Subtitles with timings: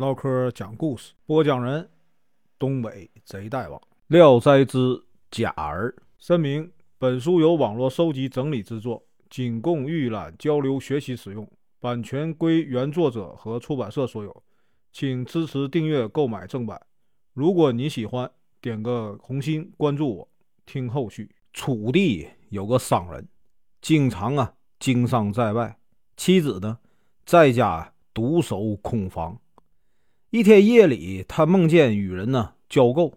[0.00, 1.86] 唠嗑讲故事，播讲人：
[2.58, 4.98] 东北贼大王《聊斋之
[5.30, 5.94] 假儿》。
[6.16, 11.46] 声明：本书由网络收集整理制作，仅供预览、交流、学习使用，
[11.80, 14.42] 版权归原作者和出版社所有，
[14.90, 16.80] 请支持订阅、购买正版。
[17.34, 18.30] 如果你喜欢，
[18.62, 20.28] 点个红心，关注我，
[20.64, 21.30] 听后续。
[21.52, 23.28] 楚地有个商人，
[23.82, 25.78] 经常啊经商在外，
[26.16, 26.78] 妻子呢
[27.26, 29.38] 在家独守空房。
[30.30, 33.14] 一天夜里，他梦见与人呢交媾，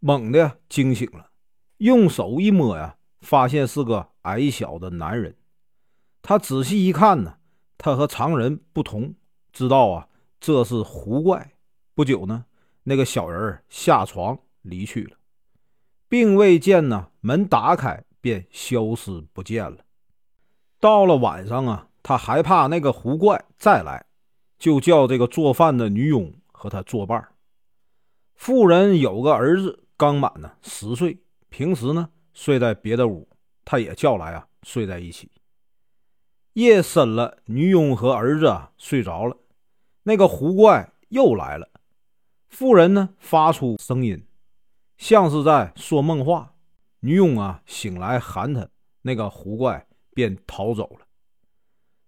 [0.00, 1.30] 猛地惊醒了，
[1.76, 5.36] 用手一摸呀，发现是个矮小的男人。
[6.22, 7.36] 他仔细一看呢，
[7.78, 9.14] 他和常人不同，
[9.52, 10.08] 知道啊
[10.40, 11.52] 这是狐怪。
[11.94, 12.46] 不久呢，
[12.82, 15.16] 那个小人下床离去了，
[16.08, 19.84] 并未见呢门打开，便消失不见了。
[20.80, 24.06] 到了晚上啊，他害怕那个狐怪再来，
[24.58, 26.34] 就叫这个做饭的女佣。
[26.60, 27.26] 和他作伴。
[28.34, 33.26] 妇人有个儿子，刚满呢十岁，平时呢睡在别的屋，
[33.64, 35.30] 他也叫来啊睡在一起。
[36.52, 39.34] 夜深了，女佣和儿子啊睡着了，
[40.02, 41.66] 那个狐怪又来了。
[42.50, 44.22] 妇人呢发出声音，
[44.98, 46.52] 像是在说梦话。
[47.00, 48.68] 女佣啊醒来喊他，
[49.00, 51.06] 那个狐怪便逃走了。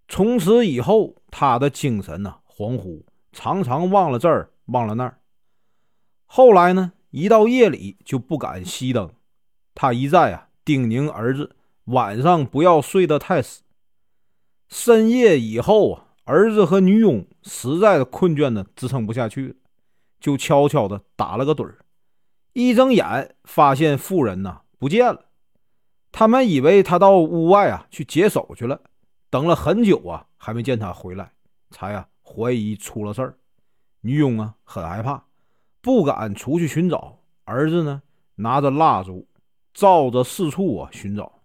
[0.08, 3.02] 从此以后，他的精神呢恍惚。
[3.32, 5.18] 常常忘了这儿，忘了那儿。
[6.26, 9.10] 后来呢，一到夜里就不敢熄灯。
[9.74, 13.62] 他一再啊叮咛儿子，晚上不要睡得太死。
[14.68, 19.54] 深夜以后啊，儿子和女佣实在困倦的支撑不下去了，
[20.20, 21.78] 就悄悄的打了个盹儿。
[22.52, 25.26] 一睁眼，发现妇人呢不见了。
[26.10, 28.80] 他们以为他到屋外啊去解手去了，
[29.30, 31.32] 等了很久啊，还没见他回来，
[31.70, 32.08] 才啊。
[32.34, 33.36] 怀疑出了事儿，
[34.00, 35.22] 女佣啊很害怕，
[35.82, 37.18] 不敢出去寻找。
[37.44, 38.00] 儿子呢
[38.36, 39.28] 拿着蜡烛，
[39.74, 41.42] 照着四处啊寻找，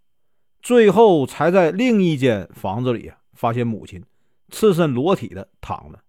[0.62, 4.02] 最后才在另一间房子里啊发现母亲
[4.48, 6.00] 赤身裸体的躺着。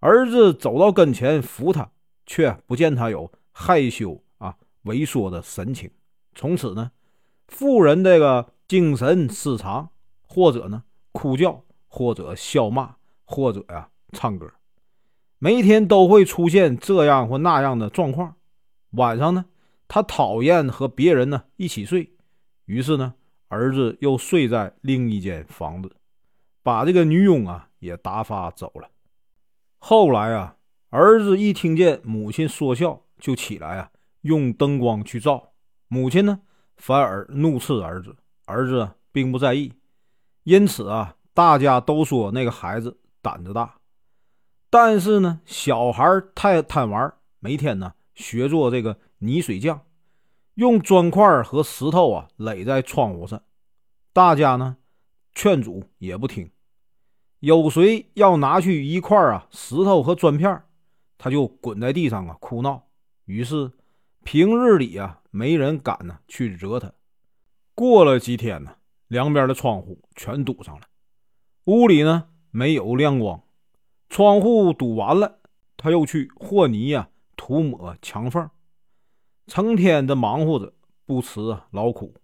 [0.00, 1.88] 儿子走到跟前扶她，
[2.26, 5.88] 却不见她有害羞啊萎缩的神情。
[6.34, 6.90] 从此呢，
[7.46, 9.90] 妇人这个精神失常，
[10.22, 10.82] 或者呢
[11.12, 12.96] 哭叫，或者笑骂。
[13.26, 14.50] 或者呀，唱歌，
[15.38, 18.36] 每天都会出现这样或那样的状况。
[18.92, 19.44] 晚上呢，
[19.88, 22.14] 他讨厌和别人呢一起睡，
[22.66, 23.12] 于是呢，
[23.48, 25.94] 儿子又睡在另一间房子，
[26.62, 28.88] 把这个女佣啊也打发走了。
[29.78, 30.56] 后来啊，
[30.88, 33.90] 儿子一听见母亲说笑，就起来啊，
[34.22, 35.50] 用灯光去照。
[35.88, 36.40] 母亲呢，
[36.76, 38.16] 反而怒斥儿子，
[38.46, 39.72] 儿子并不在意。
[40.44, 42.96] 因此啊，大家都说那个孩子。
[43.24, 43.74] 胆子大，
[44.74, 46.04] 但是呢，小孩
[46.34, 49.80] 太贪玩，每天呢学做这个泥水匠，
[50.54, 53.40] 用砖块和石头啊垒在窗户上。
[54.12, 54.76] 大家呢
[55.32, 56.50] 劝阻也不听，
[57.38, 60.64] 有谁要拿去一块啊石头和砖片，
[61.18, 62.82] 他就滚在地上啊哭闹。
[63.26, 63.70] 于是
[64.24, 66.92] 平日里啊没人敢呢去惹他。
[67.76, 68.74] 过了几天呢，
[69.06, 70.82] 两边的窗户全堵上了，
[71.66, 72.24] 屋里呢。
[72.56, 73.42] 没有亮光，
[74.14, 75.40] 窗户堵完了，
[75.76, 78.48] 他又去和泥呀涂抹墙缝，
[79.48, 80.72] 成天的忙活着，
[81.04, 82.14] 不辞劳苦。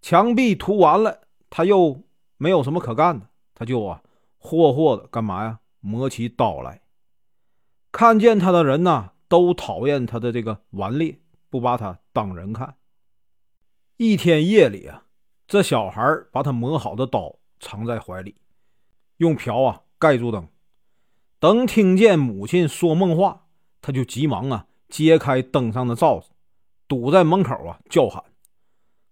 [0.00, 2.04] 墙壁涂完了，他又
[2.36, 4.04] 没有什么可干的，他就啊
[4.38, 5.58] 霍霍的干嘛呀？
[5.80, 6.82] 磨起刀来。
[7.90, 11.18] 看见他的人呐，都讨厌他的这个顽劣，
[11.50, 12.76] 不把他当人看。
[13.96, 15.06] 一天夜里啊，
[15.48, 16.00] 这小孩
[16.30, 18.36] 把他磨好的刀藏在怀里。
[19.16, 20.48] 用瓢啊盖住灯，
[21.38, 23.46] 等听见母亲说梦话，
[23.82, 26.30] 他就急忙啊揭开灯上的罩子，
[26.88, 28.24] 堵在门口啊叫喊。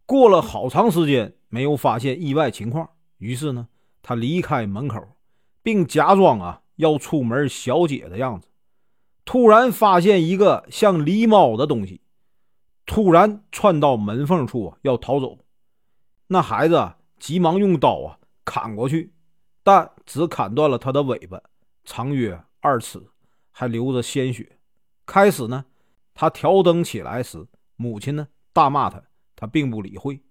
[0.07, 2.89] 过了好长时间没有发现意外情况，
[3.19, 3.69] 于是呢
[4.03, 5.01] 他离开门口，
[5.63, 8.49] 并假装啊要出门小姐的样子。
[9.25, 12.01] 突然发现一个像狸猫的东西，
[12.87, 15.39] 突然窜到门缝处啊要逃走。
[16.29, 19.13] 那孩子急忙用刀啊砍过去。
[19.65, 21.41] 但只砍断了他的尾巴，
[21.85, 23.03] 长约二尺，
[23.51, 24.59] 还流着鲜血。
[25.07, 25.65] 开始呢，
[26.15, 27.47] 他调灯起来时，
[27.77, 29.03] 母亲呢大骂他，
[29.35, 30.23] 他并不理会，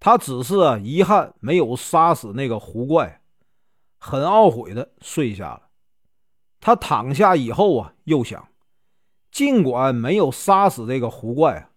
[0.00, 3.22] 他只是啊遗憾没有杀死那个狐怪，
[3.98, 5.68] 很懊悔的睡下了。
[6.60, 8.48] 他躺下以后啊，又想，
[9.30, 11.70] 尽管没有杀死这个狐怪啊，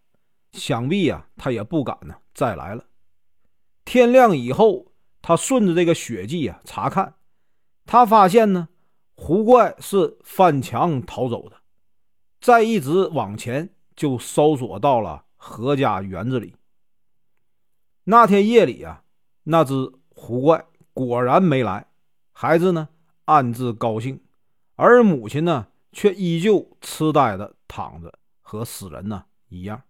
[0.53, 2.85] 想必啊他也不敢呢再来了。
[3.85, 4.87] 天亮以后。
[5.23, 7.13] 他顺着这个血迹啊查看，
[7.85, 8.69] 他发现呢，
[9.23, 11.57] 狐怪是翻墙逃走的。
[12.39, 16.55] 再一直往前，就搜索到了何家园子里。
[18.05, 19.03] 那天夜里啊，
[19.43, 21.85] 那只狐怪果然没来，
[22.31, 22.89] 孩子呢
[23.25, 24.19] 暗自高兴，
[24.75, 29.83] 而母亲呢却依旧痴呆的躺着，和死人呢一样。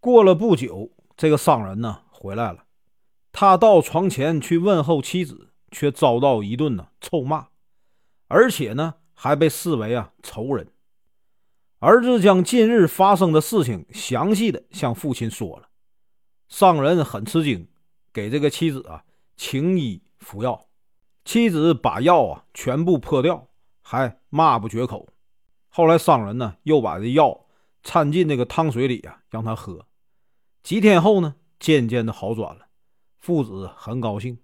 [0.00, 2.64] 过了不久，这个商人呢回来了，
[3.30, 7.46] 他到床前去问候妻子，却遭到一顿呢臭骂，
[8.30, 10.72] 而且呢还被视为啊仇人。
[11.80, 15.68] 儿子将近日发生的事情详细的向父亲说了，
[16.48, 17.68] 商人很吃惊，
[18.12, 19.02] 给这个妻子啊
[19.36, 20.68] 请医服药。
[21.24, 23.48] 妻子把药啊全部泼掉，
[23.82, 25.08] 还骂不绝口。
[25.68, 27.46] 后来商人呢又把这药
[27.82, 29.86] 掺进那个汤水里啊让他喝。
[30.62, 32.68] 几天后呢渐渐的好转了，
[33.18, 34.38] 父子很高兴。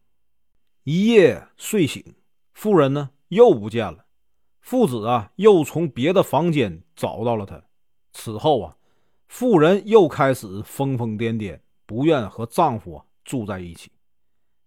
[0.83, 2.17] 一夜睡醒，
[2.53, 4.05] 妇人呢又不见了。
[4.61, 7.63] 父子啊，又从别的房间找到了他。
[8.13, 8.77] 此后啊，
[9.29, 13.93] 妇人又开始疯疯癫癫，不愿和丈夫住在一起。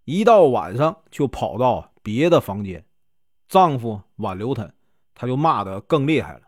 [0.05, 2.85] 一到晚上就跑到别的房间，
[3.47, 4.71] 丈夫挽留她，
[5.13, 6.41] 她就骂得更厉害了。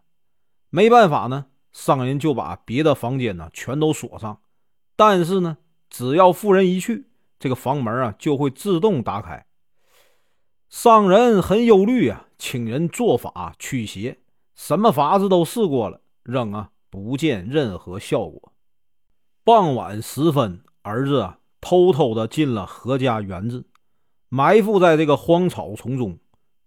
[0.70, 4.42] 没办法呢，商人就把别的房间呢全都锁上。
[4.96, 5.58] 但是呢，
[5.90, 9.46] 只要妇人一去，这个房门啊就会自动打开。
[10.72, 14.20] 商人很忧虑啊，请人做法驱邪，
[14.56, 18.54] 什么法子都试过了，仍啊不见任何效果。
[19.44, 23.66] 傍晚时分，儿子啊偷偷的进了何家园子，
[24.30, 26.18] 埋伏在这个荒草丛中，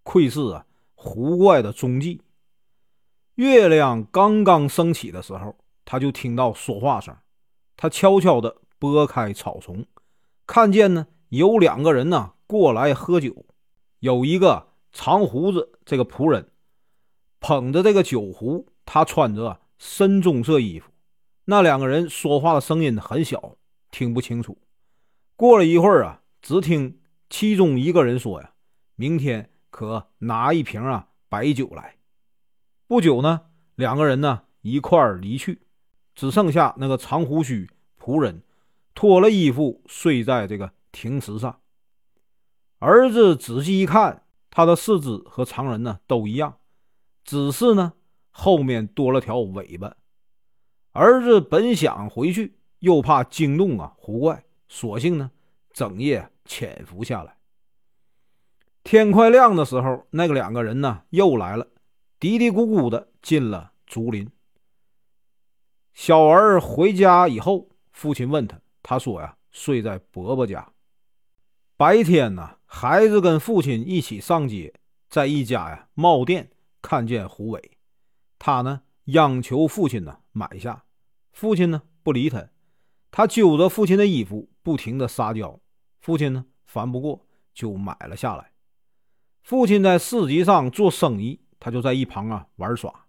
[0.03, 2.21] 窥视啊狐怪的踪迹。
[3.33, 7.17] 月亮刚刚升起的时候，他就听到说话声，
[7.75, 9.83] 他悄悄的拨开草丛，
[10.45, 13.47] 看见呢有两个人呢过来喝酒。
[14.05, 16.51] 有一个长胡子这个仆人
[17.39, 20.91] 捧着这个酒壶，他穿着深棕色衣服。
[21.45, 23.55] 那两个人说话的声音很小，
[23.89, 24.59] 听不清楚。
[25.35, 26.99] 过了一会儿啊，只听
[27.31, 28.51] 其中一个人说：“呀，
[28.95, 31.95] 明天可拿一瓶啊白酒来。”
[32.85, 33.41] 不久呢，
[33.73, 35.61] 两个人呢一块儿离去，
[36.13, 37.67] 只剩下那个长胡须
[37.99, 38.43] 仆人
[38.93, 41.59] 脱了衣服睡在这个亭石上。
[42.87, 44.21] 儿子仔细一看，
[44.51, 46.59] 他的四肢和常人呢都一样，
[47.23, 47.93] 只是呢
[48.29, 49.95] 后面多了条尾巴。
[50.91, 55.31] 儿子本想回去，又怕惊动啊狐怪，索性呢
[55.73, 57.37] 整夜潜伏下来。
[58.83, 61.67] 天快亮的时候，那个两个人呢又来了，
[62.19, 64.29] 嘀嘀咕咕的进了竹林。
[65.95, 70.71] 小儿回家以后，父亲问他，他说呀睡在伯伯家。
[71.75, 72.54] 白天呢。
[72.65, 74.73] 孩子跟父亲一起上街，
[75.09, 76.51] 在一家呀帽店
[76.81, 77.77] 看见狐尾，
[78.37, 80.83] 他呢央求父亲呢买下，
[81.31, 82.49] 父亲呢不理他，
[83.11, 85.59] 他揪着父亲的衣服不停的撒娇，
[86.01, 88.51] 父亲呢烦不过就买了下来。
[89.43, 93.05] 父亲在市集上做生意，他就在一旁啊玩耍。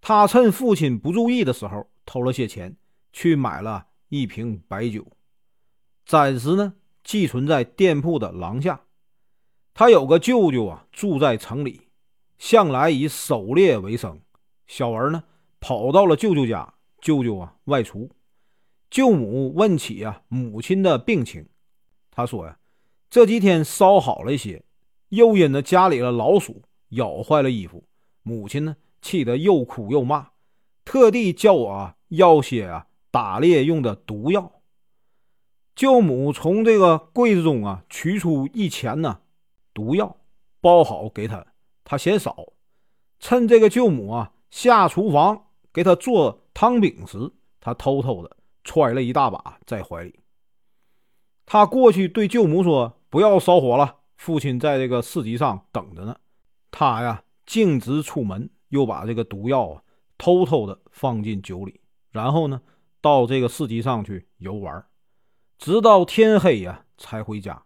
[0.00, 2.76] 他趁父亲不注意的时候偷了些钱，
[3.12, 5.04] 去买了一瓶白酒，
[6.06, 6.74] 暂时呢
[7.06, 8.80] 寄存在店铺的廊下。
[9.72, 11.82] 他有个舅舅啊，住在城里，
[12.36, 14.20] 向来以狩猎为生。
[14.66, 15.22] 小儿呢，
[15.60, 18.10] 跑到了舅舅家，舅舅啊外出。
[18.90, 21.46] 舅母问起啊母亲的病情，
[22.10, 22.58] 他说呀，
[23.08, 24.64] 这几天稍好了一些，
[25.10, 27.84] 又因着家里的老鼠咬坏了衣服，
[28.24, 30.30] 母亲呢气得又哭又骂，
[30.84, 34.55] 特地叫我啊要些啊打猎用的毒药。
[35.76, 39.20] 舅母从这个柜子中啊取出一钱呢。
[39.74, 40.16] 毒药
[40.62, 41.46] 包好给他，
[41.84, 42.54] 他嫌少。
[43.20, 47.30] 趁这个舅母啊下厨房给他做汤饼时，
[47.60, 50.18] 他偷偷的揣了一大把在怀里。
[51.44, 56.16] 他过去对舅母说：“不要烧火了，父亲在这个市集上等着呢。”
[56.72, 59.82] 他呀径直出门，又把这个毒药啊
[60.16, 61.78] 偷偷的放进酒里，
[62.10, 62.62] 然后呢
[63.02, 64.82] 到这个市集上去游玩，
[65.58, 67.64] 直到天黑呀才回家。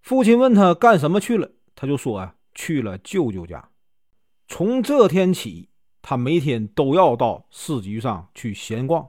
[0.00, 3.70] 父亲问他干什么去了，他就说啊，去了舅舅家。
[4.46, 5.70] 从这天起，
[6.02, 9.08] 他每天都要到市集上去闲逛。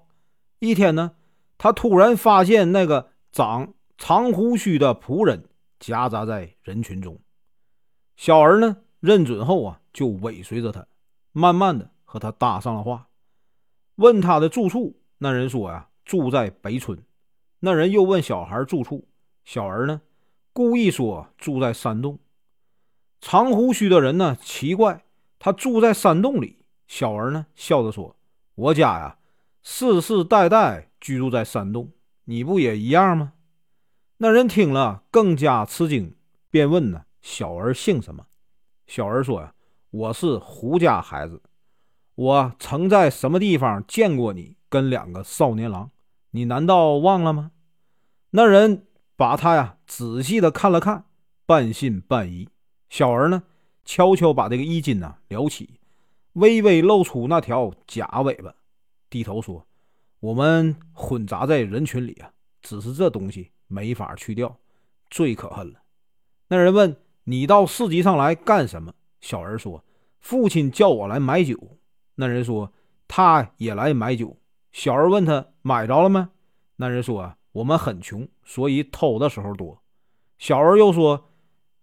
[0.59, 1.11] 一天呢，
[1.57, 5.49] 他突然发现那个长长胡须的仆人
[5.79, 7.19] 夹杂在人群中。
[8.15, 10.87] 小儿呢认准后啊，就尾随着他，
[11.33, 13.09] 慢慢的和他搭上了话，
[13.95, 15.01] 问他的住处。
[15.17, 16.97] 那人说呀，住在北村。
[17.65, 19.07] 那人又问小孩住处，
[19.43, 19.99] 小儿呢？
[20.53, 22.19] 故意说住在山洞。
[23.19, 25.03] 长胡须的人呢，奇怪，
[25.39, 26.59] 他住在山洞里。
[26.85, 28.15] 小儿呢，笑着说
[28.53, 29.17] ：“我家呀，
[29.63, 31.91] 世世代代居住在山洞，
[32.25, 33.33] 你不也一样吗？”
[34.17, 36.15] 那人听了更加吃惊，
[36.51, 38.27] 便问呢：“小儿姓什么？”
[38.85, 39.51] 小儿说：“呀，
[39.89, 41.41] 我是胡家孩子，
[42.13, 45.89] 我曾在什么地方见过你跟两个少年郎？
[46.29, 47.49] 你难道忘了吗？”
[48.37, 51.05] 那人把他呀仔细的看了看，
[51.45, 52.49] 半信半疑。
[52.89, 53.43] 小儿呢，
[53.85, 55.79] 悄悄把这个衣襟呢撩起，
[56.33, 58.53] 微微露出那条假尾巴，
[59.09, 59.65] 低头说
[60.19, 62.29] ：“我们混杂在人群里啊，
[62.61, 64.53] 只是这东西没法去掉，
[65.09, 65.79] 最可恨了。”
[66.49, 69.81] 那人问：“你到市集上来干什么？”小儿说
[70.19, 71.57] ：“父亲叫我来买酒。”
[72.15, 72.73] 那人说
[73.07, 74.35] ：“他也来买酒。”
[74.73, 76.31] 小儿问他：“买着了吗？”
[76.75, 79.81] 那人说：“我们很穷，所以偷的时候多。”
[80.37, 81.31] 小儿又说。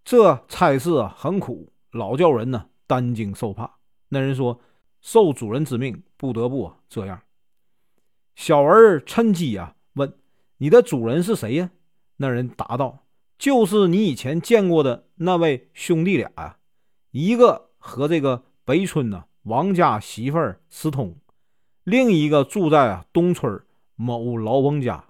[0.05, 3.79] 这差事啊很苦，老叫人呢担惊受怕。
[4.09, 4.59] 那人说
[5.01, 7.23] ：“受主人之命，不得不这样。”
[8.35, 10.13] 小儿趁机啊问
[10.59, 11.71] ：“你的主人是谁呀？”
[12.19, 13.05] 那人答道
[13.39, 16.59] ：“就是你以前见过的那位兄弟俩呀，
[17.13, 21.17] 一个和这个北村呢王家媳妇儿私通，
[21.85, 23.65] 另一个住在啊东村
[23.95, 25.05] 某老翁家。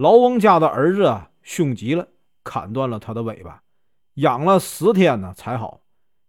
[0.00, 2.08] 老翁家的儿子啊凶极了，
[2.42, 3.62] 砍断了他的尾巴。”
[4.16, 5.82] 养了十天呢才好，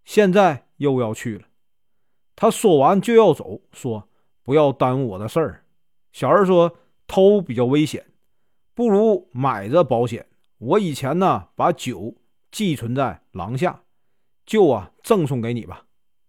[0.04, 1.46] 现在又要去了。
[2.36, 4.10] 他说完就要走，说
[4.44, 5.64] ：“不要耽误我的事儿。”
[6.12, 6.76] 小二说
[7.08, 8.06] ：“偷比较危险，
[8.74, 10.28] 不如买着保险。
[10.58, 12.14] 我以前呢把酒
[12.52, 13.84] 寄存在廊下，
[14.46, 15.86] 就啊赠送给你吧。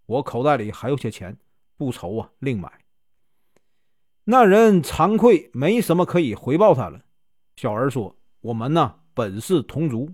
[0.07, 1.37] 我口袋里还有些钱，
[1.77, 2.71] 不愁啊另买。”
[4.23, 7.01] 那人惭愧，没什么可以回报他了。
[7.57, 10.11] 小儿说：“我们呢本是同族。”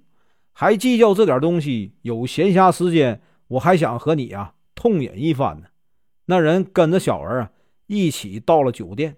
[0.53, 1.95] 还计较这点东西？
[2.03, 5.69] 有闲暇时间，我还想和你啊痛饮一番呢。
[6.25, 7.53] 那人跟着小儿啊
[7.87, 9.17] 一起到了酒店，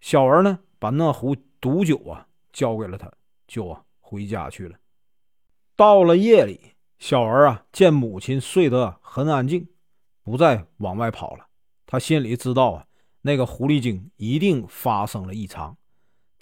[0.00, 3.10] 小儿呢把那壶毒酒啊交给了他，
[3.46, 4.76] 就啊回家去了。
[5.76, 6.60] 到了夜里，
[6.98, 9.68] 小儿啊见母亲睡得很安静，
[10.24, 11.46] 不再往外跑了。
[11.86, 12.84] 他心里知道啊
[13.22, 15.76] 那个狐狸精一定发生了异常，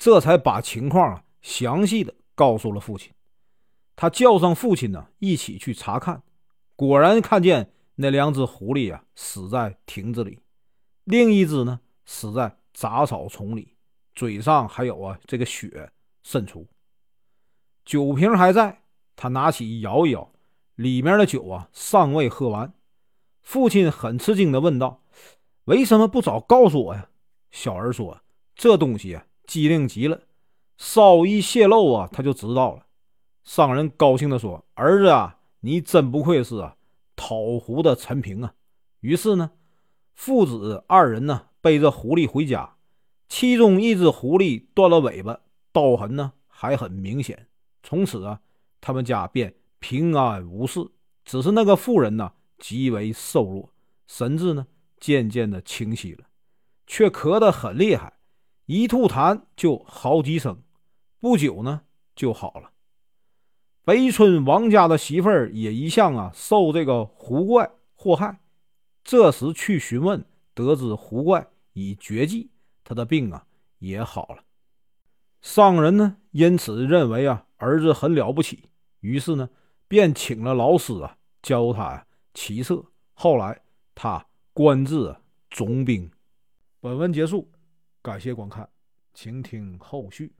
[0.04, 3.12] 这才把情况啊详细的告诉了父亲。
[3.94, 6.24] 他叫上父亲呢，一起去查看。
[6.74, 10.40] 果然看见那两只狐狸啊，死在亭子里；
[11.04, 13.76] 另一只呢，死在杂草丛里，
[14.12, 15.92] 嘴上还有啊这个血
[16.24, 16.66] 渗出。
[17.84, 18.82] 酒瓶还在，
[19.14, 20.32] 他拿起摇一摇，
[20.74, 22.74] 里面的酒啊尚未喝完。
[23.44, 25.04] 父亲很吃惊的问道
[25.66, 27.08] ：“为什么不早告诉我呀？”
[27.52, 28.20] 小儿说
[28.56, 30.22] ：“这东西啊，机灵极了，
[30.78, 32.86] 稍一泄露啊，他就知道了。”
[33.44, 36.74] 商人高兴地说：“儿子啊，你真不愧是啊
[37.14, 38.54] 讨狐的陈平啊！”
[39.00, 39.50] 于是呢，
[40.14, 42.76] 父子二人呢背着狐狸回家，
[43.28, 45.38] 其中一只狐狸断了尾巴，
[45.70, 47.46] 刀痕呢还很明显。
[47.82, 48.40] 从此啊，
[48.80, 50.80] 他们家便平安无事。
[51.26, 53.68] 只是那个妇人呢极为瘦弱，
[54.06, 54.66] 神志呢
[54.98, 56.24] 渐渐的清晰了，
[56.86, 58.14] 却咳得很厉害，
[58.66, 60.62] 一吐痰就好几声，
[61.18, 61.82] 不久呢
[62.14, 62.70] 就好了。
[63.84, 68.40] 北村王家的媳妇儿也一向啊受这个狐怪祸害，
[69.02, 72.50] 这时去询问，得知狐怪已绝迹，
[72.84, 73.44] 他的病啊
[73.78, 74.44] 也好了。
[75.40, 79.50] 商人呢因此认为啊儿子很了不起，于是呢
[79.88, 82.84] 便请了老师啊教他骑射。
[83.14, 83.60] 后来
[83.94, 85.16] 他官至
[85.50, 86.10] 总兵。
[86.80, 87.51] 本文结束，
[88.02, 88.68] 感谢观看，
[89.14, 90.32] 请听后续。